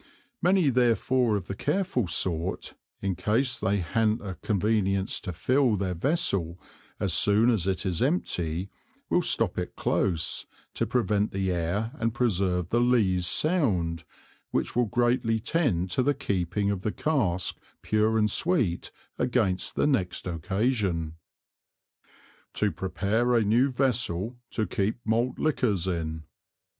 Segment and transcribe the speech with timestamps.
[0.41, 5.93] Many therefore of the careful sort, in case they han't a Convenience to fill their
[5.93, 6.59] Vessel
[6.99, 8.71] as soon as it is empty,
[9.11, 14.03] will stop it close, to prevent the Air and preserve the Lees sound,
[14.49, 18.89] which will greatly tend to the keeping of the Cask pure and sweet
[19.19, 21.13] against the next Occasion.
[22.53, 26.23] To prepare a new Vessel to keep Malt Liquors in.